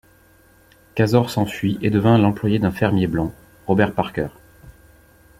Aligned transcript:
Casor 0.95 1.29
s’enfuit 1.29 1.77
et 1.83 1.91
devint 1.91 2.17
l’employé 2.17 2.57
d’un 2.57 2.71
fermier 2.71 3.05
blanc, 3.05 3.31
Robert 3.67 3.93
Parker. 3.93 4.29